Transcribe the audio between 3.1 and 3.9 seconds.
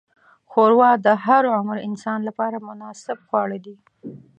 خواړه ده.